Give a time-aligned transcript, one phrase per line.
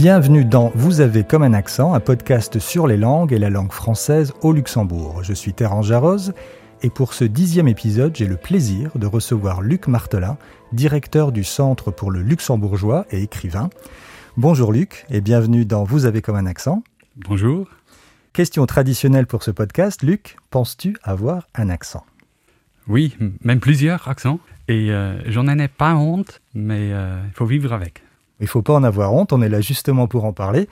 [0.00, 3.72] Bienvenue dans Vous avez comme un accent, un podcast sur les langues et la langue
[3.72, 5.24] française au Luxembourg.
[5.24, 6.34] Je suis Terence Jarose
[6.82, 10.38] et pour ce dixième épisode, j'ai le plaisir de recevoir Luc Martelin,
[10.72, 13.70] directeur du Centre pour le luxembourgeois et écrivain.
[14.36, 16.84] Bonjour Luc et bienvenue dans Vous avez comme un accent.
[17.16, 17.68] Bonjour.
[18.32, 22.06] Question traditionnelle pour ce podcast, Luc, penses-tu avoir un accent?
[22.86, 24.38] Oui, même plusieurs accents.
[24.68, 28.04] Et euh, j'en ai pas honte, mais euh, il faut vivre avec.
[28.40, 30.68] Il ne faut pas en avoir honte, on est là justement pour en parler.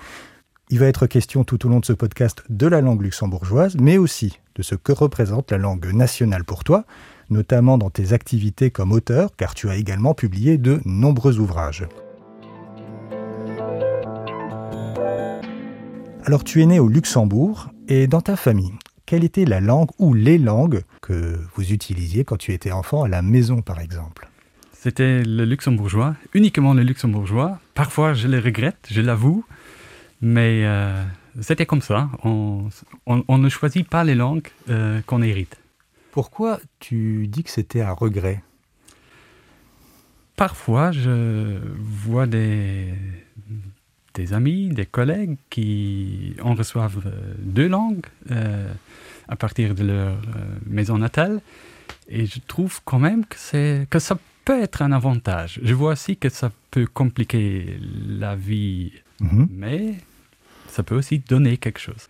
[0.71, 3.99] Il va être question tout au long de ce podcast de la langue luxembourgeoise, mais
[3.99, 6.85] aussi de ce que représente la langue nationale pour toi,
[7.31, 11.87] notamment dans tes activités comme auteur, car tu as également publié de nombreux ouvrages.
[16.25, 18.73] Alors tu es né au Luxembourg, et dans ta famille,
[19.07, 23.09] quelle était la langue ou les langues que vous utilisiez quand tu étais enfant à
[23.09, 24.29] la maison par exemple?
[24.87, 27.59] C'était le luxembourgeois, uniquement le luxembourgeois.
[27.75, 29.45] Parfois, je le regrette, je l'avoue,
[30.21, 31.03] mais euh,
[31.41, 32.09] c'était comme ça.
[32.23, 32.69] On,
[33.29, 35.57] ne choisit pas les langues euh, qu'on hérite.
[36.13, 38.45] Pourquoi tu dis que c'était un regret?
[40.37, 42.95] Parfois, je vois des,
[44.15, 48.07] des amis, des collègues qui en reçoivent euh, deux langues
[49.29, 50.17] à partir de leur
[50.65, 51.41] maison natale.
[52.09, 54.17] Et je trouve quand même que, que ça
[54.47, 55.61] peut être un avantage.
[55.63, 59.49] Je vois aussi que ça peut compliquer la vie, mhm.
[59.51, 59.97] mais
[60.69, 62.09] ça peut aussi donner quelque chose.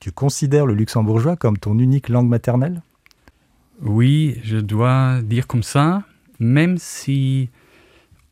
[0.00, 2.82] Tu considères le luxembourgeois comme ton unique langue maternelle?
[3.80, 6.02] Oui, je dois dire comme ça,
[6.40, 7.48] même si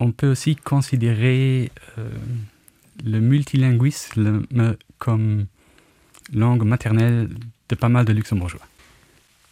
[0.01, 2.11] on peut aussi considérer euh,
[3.05, 4.45] le multilinguisme
[4.99, 5.47] comme
[6.33, 7.31] langue maternelle
[7.69, 8.67] de pas mal de luxembourgeois.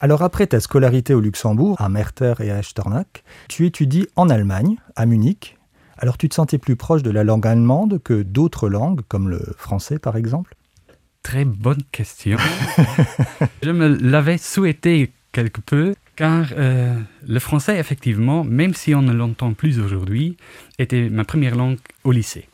[0.01, 4.77] Alors après ta scolarité au Luxembourg, à Merter et à Echternach, tu étudies en Allemagne,
[4.97, 5.57] à Munich.
[5.97, 9.41] Alors tu te sentais plus proche de la langue allemande que d'autres langues, comme le
[9.57, 10.55] français par exemple?
[11.23, 12.37] Très bonne question.
[13.63, 16.95] Je me l'avais souhaité quelque peu, car euh,
[17.27, 20.37] le français, effectivement, même si on ne l'entend plus aujourd'hui,
[20.79, 22.49] était ma première langue au lycée.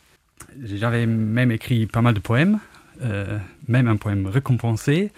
[0.63, 2.59] J'avais même écrit pas mal de poèmes,
[3.01, 3.37] euh,
[3.67, 5.11] même un poème récompensé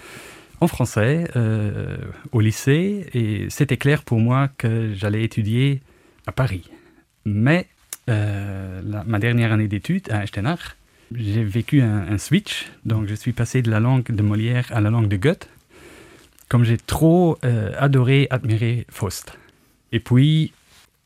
[0.64, 1.98] en français euh,
[2.32, 5.82] au lycée et c'était clair pour moi que j'allais étudier
[6.26, 6.70] à Paris.
[7.26, 7.68] Mais
[8.10, 10.78] euh, ma dernière année d'études à Echternach,
[11.14, 12.72] j'ai vécu un, switch.
[12.86, 15.50] Donc je suis passé de la langue de Molière à la langue de Goethe,
[16.48, 19.38] comme j'ai trop euh, adoré, admiré Faust.
[19.92, 20.54] Et puis,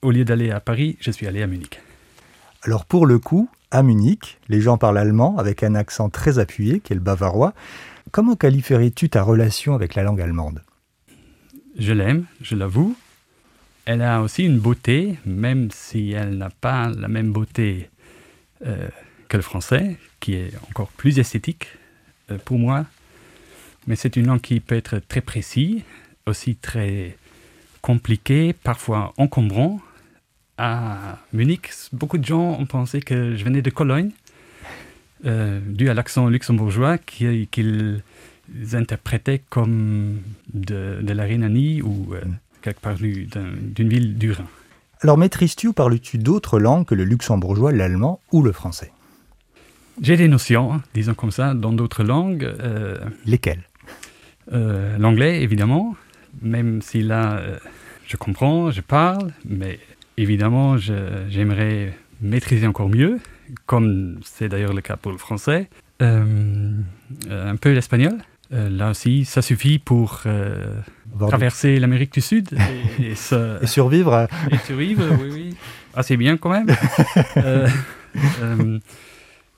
[0.01, 1.81] au lieu d'aller à Paris, je suis allé à Munich.
[2.61, 6.79] Alors pour le coup, à Munich, les gens parlent allemand avec un accent très appuyé,
[6.79, 7.53] qui est le bavarois.
[8.11, 10.61] Comment qualifierais-tu ta relation avec la langue allemande?
[11.77, 12.95] Je l'aime, je l'avoue.
[13.85, 17.89] Elle a aussi une beauté, même si elle n'a pas la même beauté
[18.65, 18.87] euh,
[19.27, 21.67] que le français, qui est encore plus esthétique
[22.31, 22.85] euh, pour moi.
[23.87, 25.81] Mais c'est une langue qui peut être très précise,
[26.25, 27.17] aussi très
[27.81, 29.81] compliquée, parfois encombrant.
[30.57, 34.11] À Munich, beaucoup de gens ont pensé que je venais de Cologne
[35.25, 38.01] euh, dû à l'accent luxembourgeois qu'ils
[38.73, 40.19] interprétaient comme
[40.53, 42.21] de, la Rhénanie ou euh,
[42.61, 44.45] quelque part d'une ville du Rhin.
[45.01, 48.91] Alors maîtrises-tu ou parles-tu d'autres langues que le luxembourgeois, l'allemand ou le français?
[50.01, 52.43] J'ai des notions, hein, disons comme ça, dans d'autres langues.
[52.43, 53.63] Euh, Lesquelles?
[54.49, 55.97] L'anglais, évidemment,
[56.41, 57.41] même si là,
[58.07, 59.77] je comprends, je parle, mais
[60.15, 63.19] évidemment, j'aimerais maîtriser encore mieux
[63.65, 65.69] comme c'est d'ailleurs le cas pour le français.
[66.01, 66.71] Euh,
[67.29, 68.17] un peu l'espagnol.
[68.53, 70.79] Euh, là aussi, ça suffit pour euh,
[71.19, 72.49] traverser l'Amérique du Sud
[72.99, 73.15] et,
[73.65, 74.27] survivre.
[74.51, 75.55] Et survivre, oui, oui.
[75.93, 76.67] Assez bien quand même.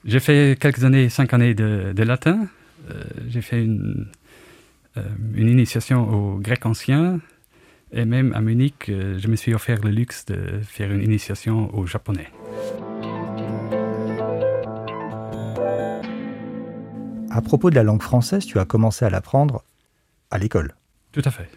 [0.04, 2.46] j'ai fait quelques années, cinq années de, de latin.
[3.28, 4.06] j'ai fait une,
[5.34, 7.20] une initiation au grec ancien.
[7.92, 11.86] Et même à Munich, je me suis offert le luxe de faire une initiation au
[11.86, 12.28] japonais.
[17.30, 19.62] À propos de la langue française, tu as commencé à l'apprendre
[20.32, 20.74] à l'école.
[21.12, 21.48] Tout à fait.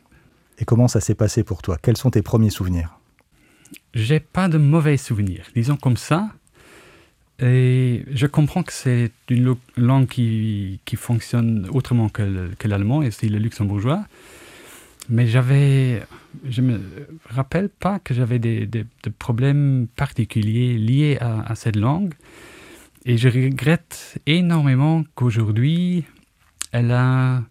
[0.59, 1.77] Et comment ça s'est passé pour toi?
[1.81, 2.99] Quels sont tes premiers souvenirs?
[3.95, 6.29] J'ai pas de mauvais souvenirs, disons comme ça.
[7.39, 13.39] Et je comprends que c'est une langue qui, fonctionne autrement que l'allemand et c'est le
[13.39, 14.05] luxembourgeois.
[15.09, 16.03] Mais j'avais,
[16.47, 16.79] je me
[17.25, 18.85] rappelle pas que j'avais des,
[19.17, 22.13] problèmes particuliers liés à cette langue.
[23.05, 26.05] Et je regrette énormément qu'aujourd'hui,
[26.71, 27.43] elle a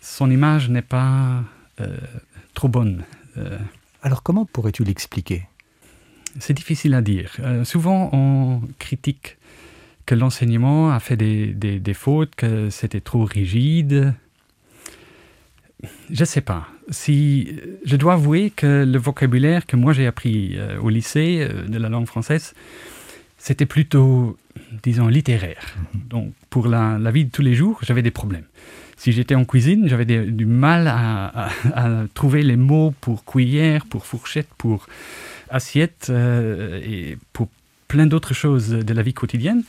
[0.00, 1.44] son image n'est pas
[1.80, 1.96] euh,
[2.54, 3.04] trop bonne.
[3.36, 3.58] Euh,
[4.02, 5.44] Alors comment pourrais-tu l'expliquer?
[6.38, 7.36] C'est difficile à dire.
[7.40, 9.36] Euh, souvent, on critique
[10.06, 14.14] que l'enseignement a fait des, des, des fautes, que c'était trop rigide.
[16.10, 16.68] Je ne sais pas.
[16.90, 21.88] Si, je dois avouer que le vocabulaire que moi j'ai appris au lycée de la
[21.88, 22.54] langue française,
[23.44, 24.38] c'était plutôt,
[24.84, 25.64] disons, littéraire.
[26.14, 28.44] Donc, pour la, la vie de tous les jours, j'avais des problèmes.
[28.96, 30.04] Si j'étais en cuisine, j'avais
[30.40, 34.86] du mal à, à- à trouver les mots pour cuillère, pour fourchette, pour
[35.50, 37.48] assiette euh, et pour
[37.88, 39.64] plein d'autres choses de la vie quotidienne.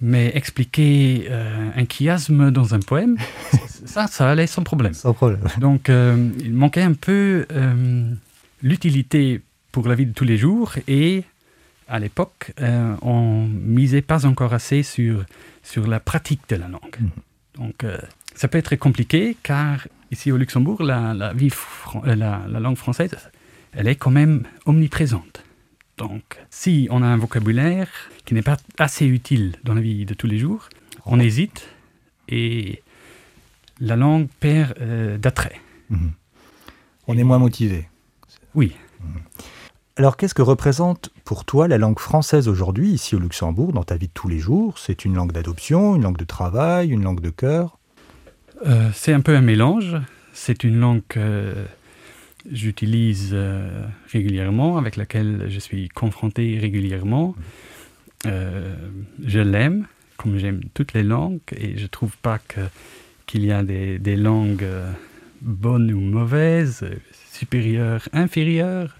[0.00, 3.16] Mais expliquer euh, un chiasme dans un poème,
[3.84, 4.94] ça, ça allait sans problème.
[4.94, 5.40] Sans problème.
[5.58, 7.46] Donc, euh, il manquait un peu
[8.62, 9.40] l'utilité
[9.72, 11.24] pour la vie de tous les jours et
[11.88, 15.24] à l'époque, euh, on misait pas encore assez sur,
[15.62, 16.96] sur la pratique de la langue.
[17.00, 17.10] Mhm.
[17.58, 17.98] Donc, euh,
[18.34, 21.50] ça peut être compliqué car ici au Luxembourg, la, la, vie
[22.04, 23.16] euh, la, la langue française,
[23.72, 25.42] elle est quand même omniprésente.
[25.96, 27.88] Donc, si on a un vocabulaire
[28.24, 30.68] qui n'est pas assez utile dans la vie de tous les jours,
[31.06, 31.68] on hésite
[32.28, 32.82] et
[33.80, 35.60] la langue perd euh, d'attrait.
[35.90, 36.12] Mhm.
[37.06, 37.88] On est moins motivé.
[38.54, 38.72] Oui.
[39.96, 43.96] Alors, qu'est-ce que représente pour toi la langue française aujourd'hui, ici au Luxembourg, dans ta
[43.96, 44.78] vie de tous les jours?
[44.78, 47.78] C'est une langue d'adoption, une langue de travail, une langue de cœur?
[48.64, 49.96] Euh, c'est un peu un mélange.
[50.32, 51.52] C'est une langue que
[52.50, 57.34] j'utilise euh, régulièrement, avec laquelle je suis confronté régulièrement.
[58.26, 58.76] Euh,
[59.24, 59.86] je l'aime,
[60.18, 62.38] comme j'aime toutes les langues, et je trouve pas
[63.26, 64.66] qu'il y a des, des langues
[65.42, 66.86] bonnes ou mauvaises,
[67.32, 68.96] supérieures, inférieures.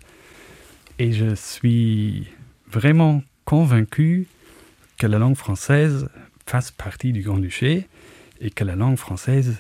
[0.99, 2.27] Et je suis
[2.71, 4.27] vraiment convaincu
[4.99, 6.09] que la langue française
[6.47, 7.87] fasse partie du Grand-Duché
[8.41, 9.57] et que la langue française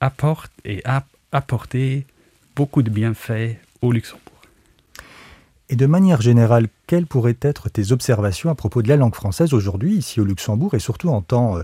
[0.00, 2.06] apporte et a apporté
[2.54, 4.22] beaucoup de bienfaits au Luxembourg.
[5.68, 9.52] Et de manière générale, quelles pourraient être tes observations à propos de la langue française
[9.52, 11.62] aujourd'hui, ici au Luxembourg, et surtout en tant euh,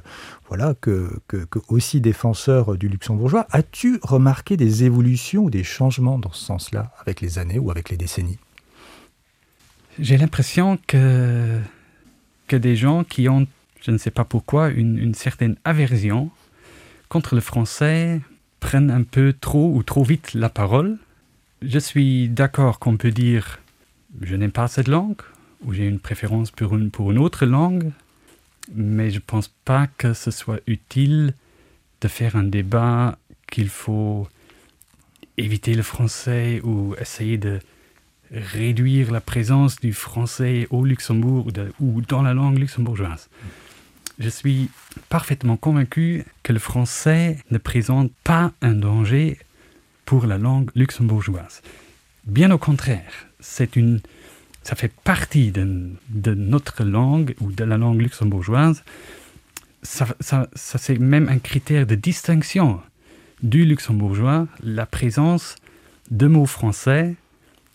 [0.48, 3.46] voilà, que, que- que aussi défenseur du luxembourgeois?
[3.52, 7.90] As-tu remarqué des évolutions ou des changements dans ce sens-là, avec les années ou avec
[7.90, 8.38] les décennies?
[9.98, 11.60] J'ai l'impression que,
[12.48, 13.46] que des gens qui ont,
[13.82, 16.30] je ne sais pas pourquoi, une, une certaine aversion
[17.08, 18.20] contre le français
[18.60, 20.98] prennent un peu trop ou trop vite la parole.
[21.60, 23.60] Je suis d'accord qu'on peut dire
[24.20, 25.20] je n'aime pas cette langue
[25.64, 27.90] ou j'ai une préférence pour une, pour une autre langue,
[28.74, 31.34] mais je ne pense pas que ce soit utile
[32.00, 33.18] de faire un débat
[33.50, 34.26] qu'il faut
[35.36, 37.60] éviter le français ou essayer de
[38.32, 41.48] réduire la présence du français au Luxembourg
[41.80, 43.28] ou, dans la langue luxembourgeoise.
[44.18, 44.70] Je suis
[45.08, 49.38] parfaitement convaincu que le français ne présente pas un danger
[50.04, 51.62] pour la langue luxembourgeoise.
[52.26, 54.00] Bien au contraire, c'est une,
[54.62, 58.82] ça fait partie de, de notre langue ou de la langue luxembourgeoise.
[59.82, 62.80] Ça, ça- ça, c'est même un critère de distinction
[63.42, 65.56] du luxembourgeois, la présence
[66.12, 67.16] de mots français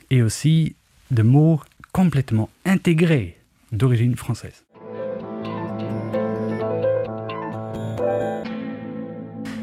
[0.09, 0.75] et aussi
[1.11, 1.61] de mots
[1.91, 3.37] complètement intégrés
[3.71, 4.63] d'origine française.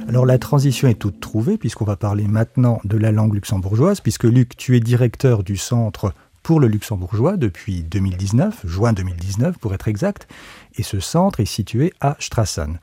[0.09, 4.25] Alors la transition est toute trouvée, puisqu'on va parler maintenant de la langue luxembourgeoise, puisque
[4.25, 6.15] Luc, tu es directeur du Centre
[6.45, 10.29] pour le luxembourgeois depuis 2019, juin 2019 pour être exact,
[10.77, 12.79] et ce centre est situé à Strassen.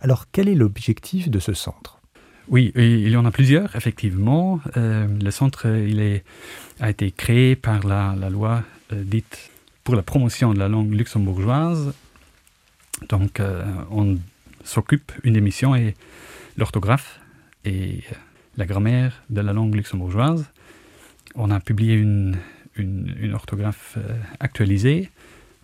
[0.00, 1.97] Alors quel est l'objectif de ce centre?
[2.50, 4.60] Oui, et il y en a plusieurs, effectivement.
[4.78, 5.66] Euh, le centre
[6.80, 8.62] a été créé par la, loi
[8.92, 9.50] euh, dite
[9.84, 11.92] pour la promotion de la langue luxembourgeoise.
[13.10, 14.16] Donc, euh, on
[14.64, 15.94] s'occupe, une émission est
[16.56, 17.20] l'orthographe
[17.66, 18.02] et
[18.56, 20.46] la grammaire de la langue luxembourgeoise.
[21.34, 22.36] On a publié une,
[23.34, 23.98] orthographe
[24.38, 25.10] actualisée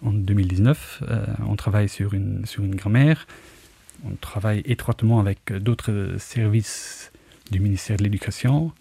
[0.05, 1.03] en 2019.
[1.09, 3.26] Euh, on travaille sur une grammaire.
[4.05, 7.11] On travaille étroitement avec euh, d'autres services
[7.51, 8.73] du ministère de l'Éducation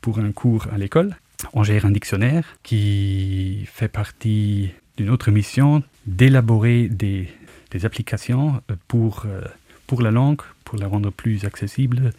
[0.00, 1.16] pour un cours à l'école.
[1.52, 7.28] On gère un dictionnaire qui fait partie d'une autre mission d'élaborer des,
[7.70, 9.42] des applications euh, pour, euh,
[9.86, 12.12] pour la langue, pour la rendre plus accessible,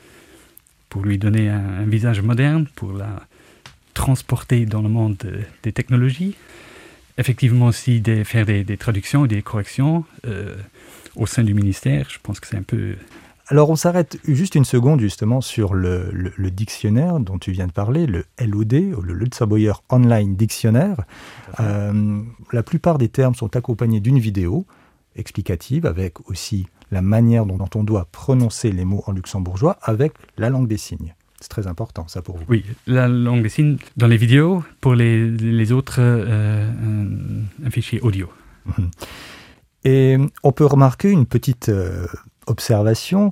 [0.89, 3.25] pour lui donner un, visage moderne, pour la
[3.93, 6.35] transporter dans le monde de- des technologies.
[7.17, 10.55] Effectivement aussi de faire des, des traductions et des corrections euh,
[11.15, 12.07] au sein du ministère.
[12.09, 12.95] Je pense que c'est un peu
[13.47, 17.67] Alors on s'arrête juste une seconde justement sur le, le- le dictionnaire dont tu viens
[17.67, 21.01] de parler, le LOD, le Lutzabauer Online Dictionnaire.
[21.59, 22.21] Euh,
[22.53, 24.65] la plupart des termes sont accompagnés d'une vidéo
[25.15, 30.13] explicative avec aussi la manière dont, dont on doit prononcer les mots en luxembourgeois avec
[30.37, 31.13] la langue des signes.
[31.41, 32.43] C'est très important ça pour vous.
[32.47, 37.69] Oui, la langue des signes dans les vidéos, pour les, les autres, euh, un, un
[37.69, 38.29] fichier audio.
[39.83, 42.05] Et on peut remarquer une petite euh,
[42.47, 43.31] observation.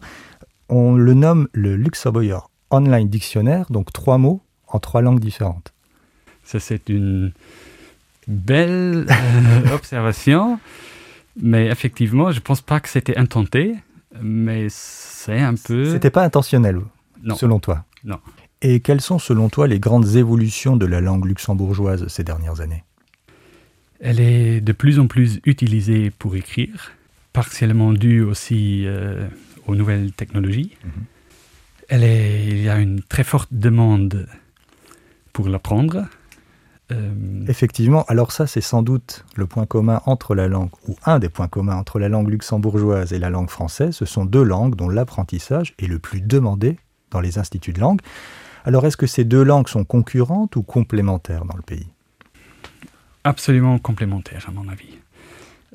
[0.67, 2.39] On le nomme le Luxembourger
[2.71, 5.73] Online Dictionnaire, donc trois mots en trois langues différentes.
[6.43, 7.31] Ça, c'est une
[8.27, 10.59] belle euh, observation.
[11.41, 13.75] Mais effectivement, je ne pense pas que c'était intenté,
[14.21, 15.85] mais c'est un peu...
[15.91, 16.81] C'était pas intentionnel,
[17.35, 18.19] selon toi Non.
[18.61, 22.83] Et quelles sont, selon toi, les grandes évolutions de la langue luxembourgeoise ces dernières années?
[23.99, 26.91] Elle est de plus en plus utilisée pour écrire,
[27.33, 29.27] partiellement due aussi euh,
[29.67, 30.77] aux nouvelles technologies.
[30.83, 30.91] Mhm.
[31.89, 34.27] Elle est, il y a une très forte demande
[35.33, 36.05] pour l'apprendre.
[36.91, 37.11] Euh,
[37.47, 41.29] Effectivement, alors ça c'est sans doute le point commun entre la langue, ou un des
[41.29, 43.95] points communs entre la langue luxembourgeoise et la langue française.
[43.95, 46.77] Ce sont deux langues dont l'apprentissage est le plus demandé
[47.11, 48.01] dans les instituts de langue.
[48.65, 51.87] Alors est-ce que ces deux langues sont concurrentes ou complémentaires dans le pays?
[53.29, 54.97] Absolument complémentaires à mon avis.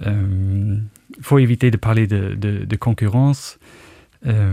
[0.01, 0.77] Il euh,
[1.21, 3.61] faut éviter de parler de, concurrence.
[4.27, 4.53] Euh,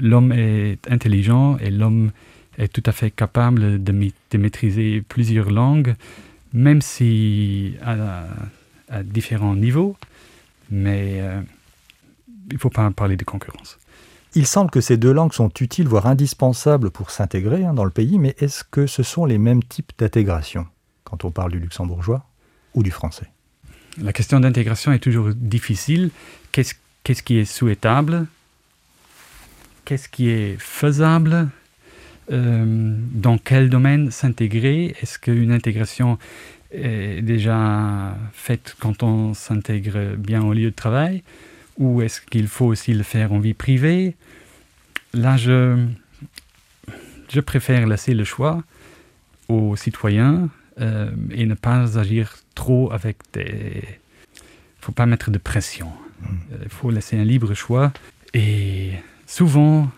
[0.00, 2.10] l'homme est intelligent et l'homme
[2.58, 5.94] est tout à fait capable de, maîtriser plusieurs langues,
[6.52, 8.24] même si à,
[8.88, 9.96] à différents niveaux,
[10.72, 11.40] mais euh,
[12.48, 13.78] il ne faut pas parler de concurrence.
[14.34, 17.92] Il semble que ces deux langues sont utiles, voire indispensables pour s'intégrer hein, dans le
[17.92, 20.66] pays, mais est-ce que ce sont les mêmes types d'intégration?
[21.08, 22.24] Quand on parle du luxembourgeois
[22.74, 23.26] ou du français.
[24.00, 26.10] La question d'intégration est toujours difficile.
[26.52, 28.26] Qu'est-ce qui est souhaitable?
[29.84, 31.48] Qu'est-ce qui est faisable?
[32.30, 34.94] Euh, dans quel domaine s'intégrer?
[35.00, 36.18] Est-ce qu'une intégration
[36.70, 41.22] est déjà faite quand on s'intègre bien au lieu de travail?
[41.78, 44.14] Ou est-ce qu'il faut aussi le faire en vie privée?
[45.14, 45.86] Là, je,
[47.30, 48.62] je préfère laisser le choix
[49.48, 53.82] aux citoyens euh, et ne pas agir trop avec des...
[53.84, 55.90] Il ne faut pas mettre de pression.
[56.22, 56.36] Hmm.
[56.62, 57.92] Il faut laisser un libre choix.
[58.34, 58.92] Et
[59.26, 59.90] souvent,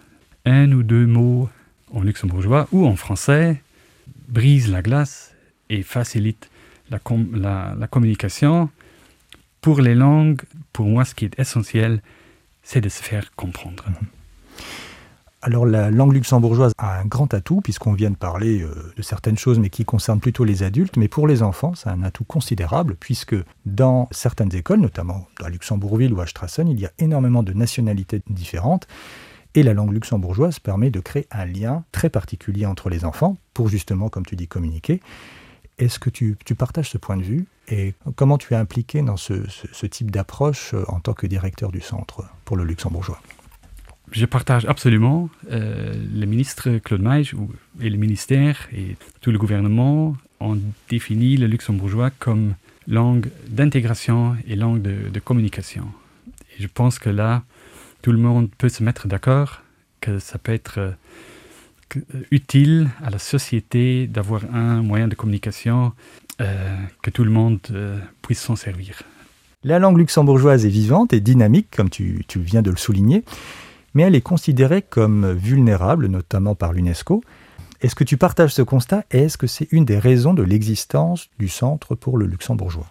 [0.44, 1.48] un ou deux mots
[1.92, 3.62] en luxembourgeois ou en français
[4.28, 5.34] brise la glace
[5.68, 6.50] et facilite
[6.90, 8.70] la, la, communication.
[9.60, 12.00] Pour les langues, pour moi, ce qui est essentiel,
[12.62, 13.84] c'est de se faire comprendre.
[13.88, 14.06] Mhm.
[15.42, 19.38] Alors la langue luxembourgeoise a un grand atout, puisqu'on vient de parler euh, de certaines
[19.38, 22.96] choses, mais qui concernent plutôt les adultes, mais pour les enfants, c'est un atout considérable,
[23.00, 27.54] puisque dans certaines écoles, notamment à Luxembourgville ou à Strassen, il y a énormément de
[27.54, 28.86] nationalités différentes,
[29.54, 33.68] et la langue luxembourgeoise permet de créer un lien très particulier entre les enfants pour
[33.68, 35.00] justement, comme tu dis, communiquer.
[35.78, 39.32] Est-ce que tu, partages ce point de vue et comment tu es impliqué dans ce,
[39.86, 43.20] type d'approche euh, en tant que directeur du centre pour le luxembourgeois?
[44.12, 45.28] Je partage absolument.
[45.50, 47.32] Euh, le ministre Claude Maïs
[47.80, 52.54] et le ministère et tout le gouvernement ont défini le luxembourgeois comme
[52.88, 55.86] langue d'intégration et langue de, communication.
[56.56, 57.42] Et je pense que là,
[58.02, 59.62] tout le monde peut se mettre d'accord
[60.00, 60.90] que ça peut être euh,
[61.96, 65.92] euh, utile à la société d'avoir un moyen de communication
[67.02, 67.60] que tout le monde
[68.22, 69.02] puisse s'en servir.
[69.62, 73.24] La langue luxembourgeoise est vivante et dynamique, comme tu, viens de le souligner,
[73.94, 77.22] mais elle est considérée comme vulnérable, notamment par l'UNESCO.
[77.80, 81.28] Est-ce que tu partages ce constat et est-ce que c'est une des raisons de l'existence
[81.38, 82.90] du Centre pour le luxembourgeois?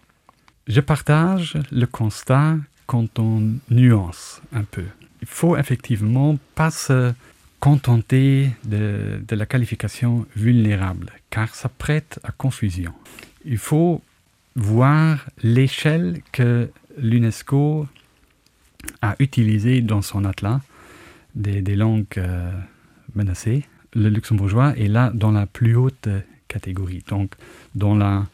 [0.67, 2.55] Je partage le constat
[2.87, 4.85] quand on nuance un peu
[5.21, 7.13] il faut effectivement pas se
[7.59, 12.93] contenter de, la qualification vulnérable, car ça prête à confusion.
[13.43, 14.01] Il faut
[14.55, 17.87] voir l'échelle que l'UNESCO
[19.01, 20.61] a utilisée dans son atlas
[21.39, 22.51] des, langues euh,
[23.15, 23.65] menacées.
[23.93, 26.07] Le luxembourgeois est là dans la plus haute
[26.47, 27.33] catégorie, donc
[27.75, 28.27] dans la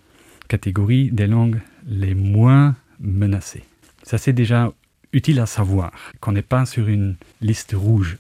[0.48, 3.64] catégorie des langues les moins menacées.
[4.04, 4.72] Ça, c'est déjà
[5.14, 8.18] utile à savoir qu'on n'est pas sur une liste rouge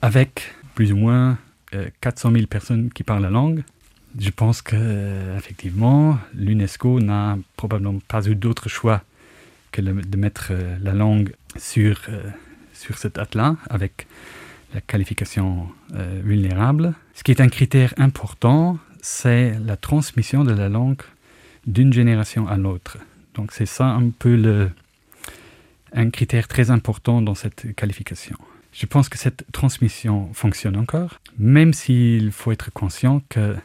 [0.00, 1.38] avec plus ou moins
[2.00, 3.62] 400 euh, 000 personnes qui parlent la langue.
[4.18, 9.02] Je pense que euh, effectivement, l'UNESCO n'a probablement pas eu d'autre choix
[9.72, 12.00] que de mettre la langue sur,
[12.76, 14.06] sur cet atlas avec
[14.74, 15.68] la qualification
[16.24, 16.94] vulnérable.
[17.14, 21.02] Ce qui est un critère important, c'est la transmission de la langue
[21.66, 22.98] d'une génération à l'autre.
[23.34, 24.70] Donc c'est ça un peu le,
[25.92, 28.36] un critère très important dans cette qualification.
[28.72, 33.56] Je pense que cette transmission fonctionne encore, même s'il faut être conscient que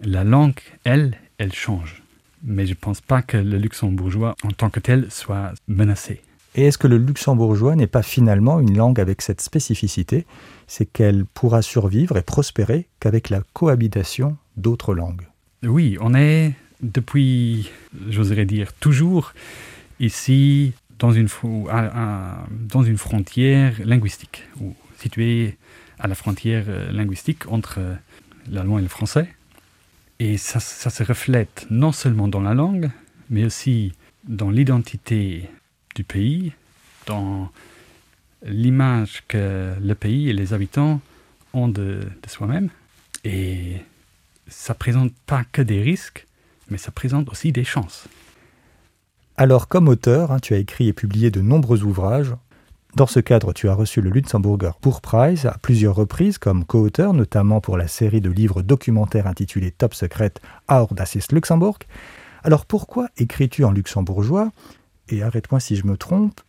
[0.00, 2.02] la langue, elle, elle change.
[2.42, 6.22] Mais je ne pense pas que le luxembourgeois en tant que tel soit menacé.
[6.54, 10.26] Et est-ce que le luxembourgeois n'est pas finalement une langue avec cette spécificité,
[10.66, 15.26] c'est qu'elle pourra survivre et prospérer qu'avec la cohabitation d'autres langues
[15.62, 17.70] Oui, on est depuis,
[18.08, 19.32] j'oserais dire, toujours
[20.00, 25.56] ici dans une, frontière linguistique, ou située
[25.98, 27.94] à la frontière euh, linguistique entre euh,
[28.50, 29.28] l'allemand et le français.
[30.18, 32.90] Et ça, se reflète non seulement dans la langue,
[33.30, 33.92] mais aussi
[34.26, 35.48] dans l'identité
[35.94, 36.52] du pays,
[37.06, 37.50] dans
[38.44, 41.00] l'image que le pays et les habitants
[41.54, 42.68] ont de, soi-même.
[43.24, 43.76] Et
[44.46, 46.26] ça présente pas que des risques,
[46.70, 48.06] mais ça présente aussi des chances.
[49.36, 52.34] Alors, comme auteur, hein, tu as écrit et publié de nombreux ouvrages.
[52.96, 57.12] Dans ce cadre, tu as reçu le Luxemburger pour Prize à plusieurs reprises comme co-auteur,
[57.12, 60.32] notamment pour la série de livres documentaires intitulée Top Secret
[60.70, 61.78] Our d'Assist Luxembourg.
[62.42, 64.50] Alors pourquoi écris-tu en luxembourgeois?
[65.08, 66.40] Et arrête-moi si je me trompe,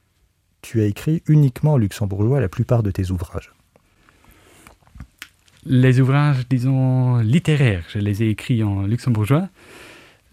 [0.61, 3.53] tu as écrit uniquement en luxembourgeois la plupart de tes ouvrages.
[5.65, 9.49] Les ouvrages, disons, littéraires, je les ai écrits en luxembourgeois.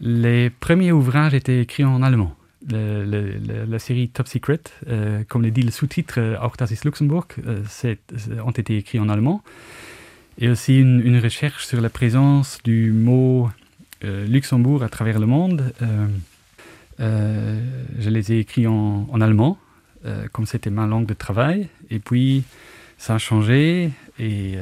[0.01, 2.37] Les premiers ouvrages étaient écrits en allemand
[2.73, 7.63] la série Top Secret, euh, comme le dit le sous-titre euh, Auch Luxembourg, euh,
[8.45, 9.43] ont été écrits en allemand.
[10.39, 13.49] Et aussi une, recherche sur la présence du mot
[14.03, 15.73] Luxembourg à travers le monde.
[16.99, 19.59] Je les ai écrits en, en allemand,
[20.33, 21.69] comme c'était ma langue de travail.
[21.91, 22.45] Et puis,
[22.99, 24.59] ça a changé et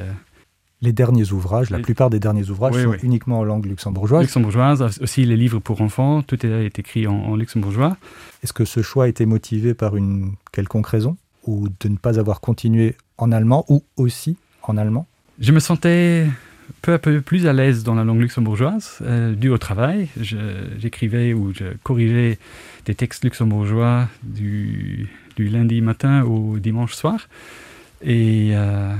[0.85, 4.23] les derniers ouvrages, la plupart des derniers ouvrages sont uniquement en langue luxembourgeoise.
[4.23, 7.97] Luxembourgeoise, aussi les livres pour enfants, tout est écrit en, luxembourgeois.
[8.43, 12.19] Est-ce que ce choix a été motivé par une quelconque raison ou de ne pas
[12.19, 15.07] avoir continué en allemand ou aussi en allemand?
[15.39, 16.27] Je me sentais
[16.81, 20.09] peu à peu plus à l'aise dans la langue luxembourgeoise, euh, dû au travail.
[20.17, 22.37] J'écrivais ou je corrigeais
[22.85, 27.27] des textes luxembourgeois du, lundi matin au dimanche soir.
[28.01, 28.93] Et euh,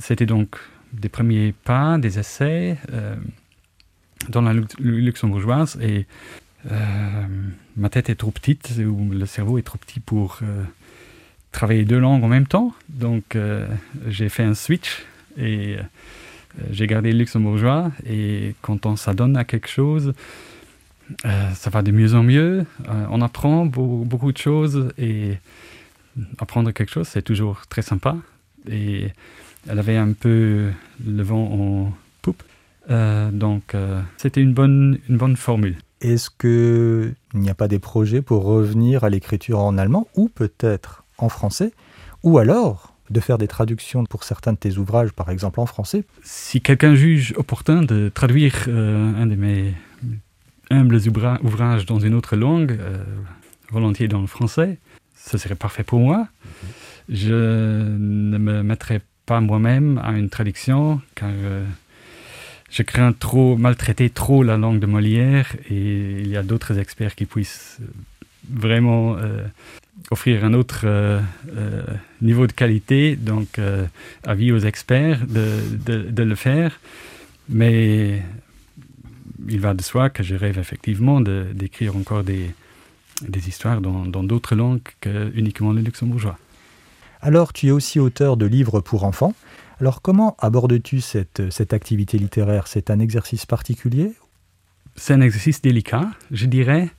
[0.00, 0.56] c'était donc
[0.92, 3.16] des premiers pas, des essais euh,
[4.28, 6.06] dans la luxembourgeoise et
[6.70, 7.26] euh,
[7.76, 10.40] ma tête est trop petite ou le cerveau est trop petit pour
[11.52, 12.72] travailler deux langues en même temps.
[12.88, 13.36] Donc
[14.06, 15.02] j'ai fait un switch
[15.36, 15.76] et
[16.70, 20.12] j'ai gardé le luxembourgeois et quand on s'adonne à quelque chose,
[21.22, 22.64] ça va de mieux en mieux.
[23.10, 25.38] on apprend beaucoup de choses et
[26.38, 28.16] apprendre quelque chose, c'est toujours très sympa.
[28.70, 29.08] Et
[29.68, 30.70] elle avait un peu
[31.04, 32.42] le vent en poupe.
[32.90, 35.76] Euh, donc, euh, c'était une bonne, une bonne formule.
[36.00, 41.04] Est-ce qu'il n'y a pas des projets pour revenir à l'écriture en allemand ou peut-être
[41.16, 41.72] en français
[42.22, 46.04] Ou alors de faire des traductions pour certains de tes ouvrages, par exemple en français
[46.22, 49.74] Si quelqu'un juge opportun de traduire euh, un de mes
[50.70, 51.00] humbles
[51.42, 52.78] ouvrages dans une autre langue,
[53.70, 54.78] volontiers dans le français,
[55.14, 56.18] ce serait parfait pour moi.
[56.18, 56.26] Mhm.
[57.10, 61.64] Je ne me mettrai pas moi-même à une traduction, car euh,
[62.70, 67.14] je crains trop maltraiter trop la langue de Molière et il y a d'autres experts
[67.14, 67.86] qui puissent euh,
[68.50, 69.44] vraiment euh,
[70.10, 70.86] offrir un autre
[72.20, 73.16] niveau de qualité.
[73.16, 73.58] Donc,
[74.24, 76.80] avis aux experts de, de, le faire.
[77.48, 78.22] Mais
[79.48, 82.50] il va de soi que je rêve effectivement d'écrire encore des,
[83.22, 86.38] des histoires dans d'autres langues que uniquement le luxembourgeois.
[87.24, 89.34] Alors, tu es aussi auteur de livres pour enfants.
[89.80, 92.66] Alors, comment abordes-tu cette, cette activité littéraire?
[92.66, 94.12] C'est un exercice particulier?
[94.94, 96.90] C'est un exercice délicat, je dirais,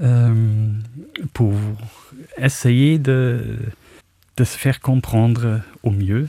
[0.00, 0.68] euh,
[1.34, 1.54] pour
[2.38, 3.56] essayer de,
[4.38, 6.28] se faire comprendre au mieux.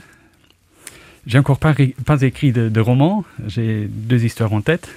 [1.26, 1.74] J'ai encore pas,
[2.20, 4.88] écrit de, de roman, j'ai deux histoires en tête,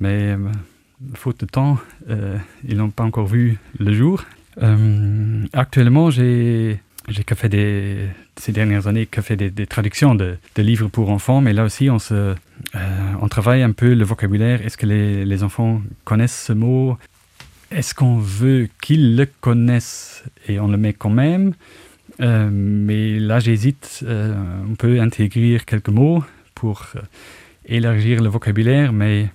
[0.00, 0.38] mais euh,
[1.14, 1.78] faute de temps,
[2.08, 4.24] euh, ils n'ont pas encore vu le jour.
[5.52, 6.80] Actuellement, j'ai
[7.34, 11.98] fait ces dernières années fait des, traductions de, livres pour enfants, mais là aussi on,
[11.98, 12.34] se,
[13.20, 14.64] on travaille un peu le vocabulaire.
[14.64, 16.96] Est-ce que les, enfants connaissent ce mot?
[17.74, 21.54] Est-ce qu'on veut qu'ils le connaissent et on le met quand même
[22.20, 24.00] euh, Mais là j'hésite.
[24.02, 24.34] Euh,
[24.70, 26.22] on peut intégrer quelques mots
[26.54, 27.00] pour euh,
[27.64, 29.30] élargir le vocabulaire, mais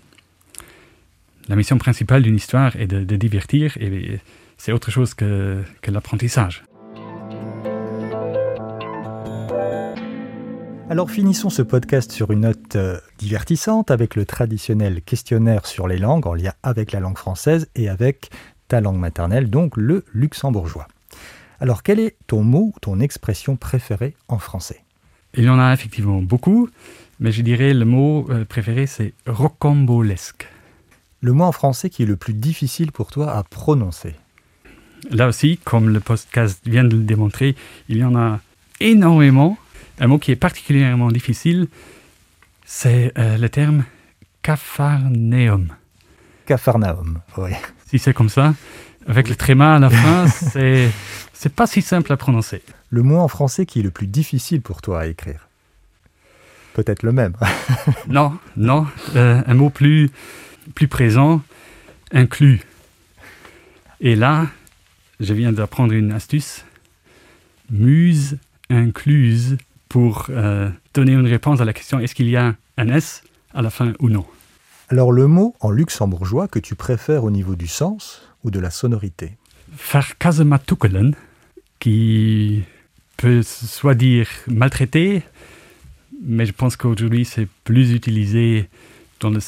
[1.49, 4.19] la mission principale d'une histoire est de, divertir et
[4.57, 6.63] c'est autre chose que l'apprentissage.
[10.89, 15.97] Alors finissons ce podcast sur une note euh, divertissante avec le traditionnel questionnaire sur les
[15.97, 18.29] langues en lien avec la langue française et avec
[18.69, 20.87] ta langue maternelle, donc le luxembourgeois.
[21.59, 24.81] Alors quel est ton mot ou ton expression préférée en français?
[25.33, 26.69] Il y en a effectivement beaucoup,
[27.19, 30.47] mais je dirais le mot euh, préféré c'est rocambolesque.
[31.19, 34.15] Le mot en français qui est le plus difficile pour toi à prononcer?
[35.11, 37.55] Là aussi, comme le podcast vient de le démontrer,
[37.89, 38.39] il y en a
[38.79, 39.57] énormément.
[39.99, 41.67] Un mot qui est particulièrement difficile,
[42.65, 43.83] c'est euh, le terme
[44.43, 45.73] capharnaüm.
[46.45, 47.51] Capharnaüm, oui.
[47.87, 48.53] Si c'est comme ça,
[49.07, 50.91] avec le tréma à la fin, c'est
[51.33, 52.61] c'est pas si simple à prononcer.
[52.89, 55.47] Le mot en français qui est le plus difficile pour toi à écrire
[56.73, 57.33] Peut-être le même.
[58.07, 60.09] non, non, euh, un mot plus
[60.75, 61.41] plus présent,
[62.11, 62.61] inclus.
[63.99, 64.47] Et là,
[65.19, 66.65] je viens d'apprendre une astuce.
[67.71, 68.37] Muse
[68.69, 69.57] incluse
[69.89, 73.23] pour euh, donner une réponse à la question est-ce qu'il y a un S
[73.53, 74.25] à la fin ou non?
[74.89, 78.69] Alors le mot en luxembourgeois que tu préfères au niveau du sens ou de la
[78.69, 79.33] sonorité?
[79.91, 81.13] Verkazematukelen,
[81.79, 82.63] qui
[83.17, 85.23] peut soit dire maltraité,
[86.23, 88.69] mais je pense qu'aujourd'hui c'est plus utilisé
[89.19, 89.39] dans le,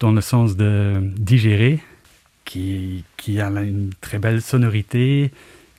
[0.00, 1.80] dans le sens de digérer,
[2.44, 5.30] qui, qui a une très belle sonorité,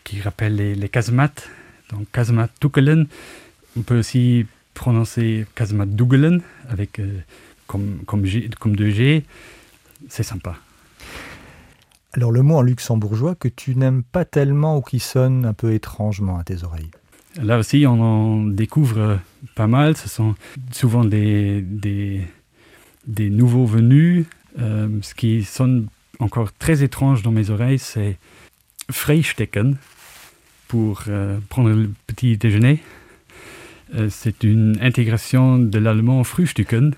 [0.03, 1.49] qui rappelle les, les casemates.
[1.91, 2.07] Donc
[2.59, 3.07] Tukelen,
[3.77, 5.45] on peut aussi prononcer
[5.87, 7.19] Dugelen avec euh,
[7.67, 9.23] comme, comme, G, comme 2G,
[10.09, 10.55] c'est sympa.
[12.13, 15.73] Alors le mot en luxembourgeois que tu n'aimes pas tellement ou qui sonne un peu
[15.73, 16.91] étrangement à tes oreilles
[17.41, 19.19] Là aussi, on en découvre
[19.55, 19.95] pas mal.
[19.95, 20.35] Ce sont
[20.71, 22.27] souvent des, des,
[23.07, 24.25] des nouveaux venus.
[24.59, 25.87] Euh, ce qui sonne
[26.19, 28.17] encore très étrange dans mes oreilles, c'est
[28.89, 29.77] Freistecken
[30.67, 32.81] pour euh, prendre le petit déjeuner.
[33.93, 36.93] Euh, c'est une intégration de l'allemand Frühstücken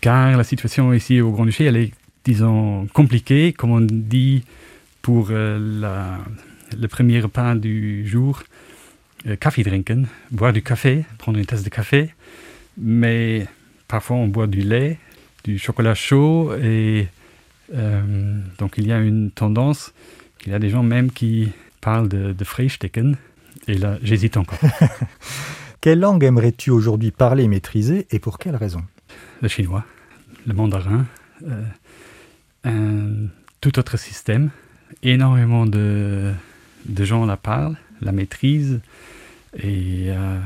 [0.00, 1.92] car la situation ici au Grand-Duché, elle est,
[2.24, 4.44] disons, compliquée, comme on dit
[5.02, 6.18] pour euh, la,
[6.78, 8.42] le premier repas du jour,
[9.26, 12.10] euh, café drinken, boire du café, prendre une tasse de café,
[12.76, 13.46] mais
[13.88, 14.98] parfois on boit du lait,
[15.44, 17.08] du chocolat chaud, et
[17.74, 19.92] euh, donc il y a une tendance,
[20.46, 23.16] il y a des gens même qui parlent de, de Freistecken,
[23.66, 24.60] et là j'hésite encore.
[25.80, 28.82] Quelle langue aimerais-tu aujourd'hui parler et maîtriser, et pour quelle raison?
[29.40, 29.84] Le chinois,
[30.46, 31.06] le mandarin,
[31.46, 31.62] euh,
[32.64, 33.28] un
[33.60, 34.50] tout autre système.
[35.02, 36.32] Énormément de,
[36.86, 38.80] de gens la parlent, la maîtrisent,
[39.56, 40.40] et euh,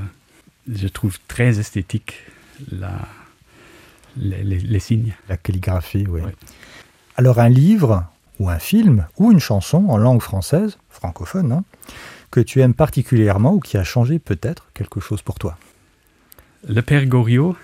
[0.71, 2.25] je trouve très esthétique
[2.71, 2.92] la,
[4.16, 5.14] les, les, signes.
[5.29, 6.21] La calligraphie, oui.
[7.16, 8.05] Alors un livre,
[8.38, 11.64] ou un film, ou une chanson en langue française, francophone, hein,
[12.33, 15.57] que tu aimes particulièrement ou qui a changé peut-être quelque chose pour toi
[16.66, 17.55] Le Père Goriot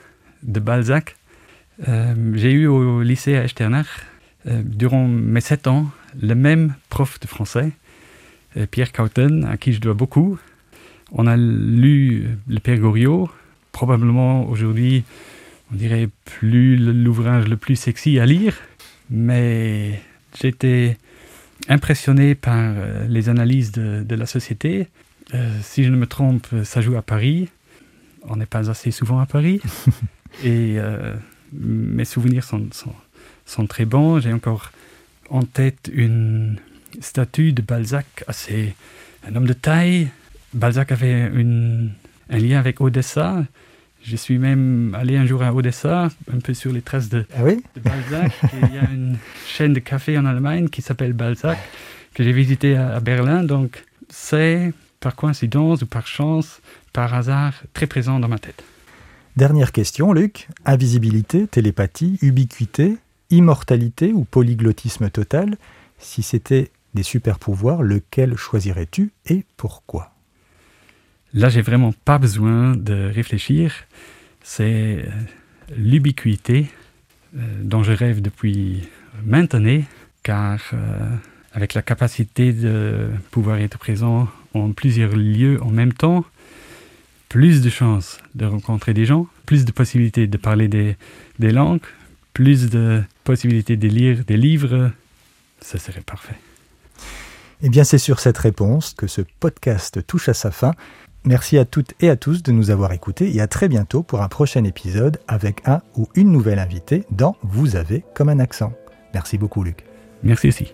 [0.42, 1.16] de Balzac.
[1.88, 3.86] Euh, j'ai eu au lycée à Echternach,
[4.46, 5.86] euh, durant mes sept ans,
[6.20, 7.72] le même prof de français,
[8.56, 10.38] euh, Pierre Cauten, à qui je dois beaucoup.
[11.12, 13.30] On a lu Le Père Goriot,
[13.72, 15.04] probablement aujourd'hui,
[15.72, 18.54] on dirait plus l'ouvrage le plus sexy à lire,
[19.08, 20.00] mais
[20.38, 20.98] j'étais
[21.68, 22.74] impressionné par
[23.08, 24.88] les analyses de, de la société.
[25.62, 27.48] si je ne me trompe, ça joue à Paris.
[28.26, 29.60] On n'est pas assez souvent à Paris.
[30.44, 31.14] Et euh,
[31.52, 32.94] mes souvenirs sont, sont,
[33.46, 34.20] sont très bons.
[34.20, 34.72] J'ai encore
[35.30, 36.58] en tête une
[37.00, 38.74] statue de Balzac, assez
[39.26, 40.08] un homme de taille.
[40.54, 41.92] Balzac avait une,
[42.30, 43.44] un lien avec Odessa.
[44.02, 47.42] Je suis même allé un jour à Odessa, un peu sur les traces de, ah
[47.42, 48.32] oui de Balzac.
[48.62, 51.58] il y a une chaîne de café en Allemagne qui s'appelle Balzac,
[52.14, 53.44] que j'ai visité à, à Berlin.
[53.44, 56.60] Donc c'est par coïncidence ou par chance,
[56.92, 58.64] par hasard, très présent dans ma tête.
[59.36, 60.48] Dernière question, Luc.
[60.64, 62.96] Invisibilité, télépathie, ubiquité,
[63.30, 65.56] immortalité ou polyglottisme total?
[65.98, 70.12] Si c'était des super pouvoirs, lequel choisirais-tu et pourquoi?
[71.34, 73.74] Là, j'ai vraiment pas besoin de réfléchir.
[74.42, 75.10] C'est euh,
[75.76, 76.66] l'ubiquité
[77.36, 78.88] euh, dont je rêve depuis
[79.24, 79.82] maintenant,
[80.22, 81.10] car euh,
[81.52, 86.24] avec la capacité de pouvoir être présent en plusieurs lieux en même temps,
[87.28, 90.96] plus de chances de rencontrer des gens, plus de possibilités de parler des,
[91.38, 91.84] des langues,
[92.32, 94.92] plus de possibilités de lire des livres,
[95.60, 96.38] ça serait parfait.
[97.60, 100.74] Eh bien, c'est sur cette réponse que ce podcast touche à sa fin.
[101.28, 104.22] Merci à toutes et à tous de nous avoir écoutés et à très bientôt pour
[104.22, 108.72] un prochain épisode avec un ou une nouvelle invitée dans Vous avez comme un accent.
[109.12, 109.84] Merci beaucoup, Luc.
[110.22, 110.72] Merci aussi.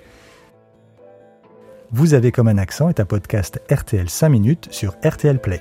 [1.90, 5.61] Vous avez comme un accent est un podcast RTL 5 minutes sur RTL Play.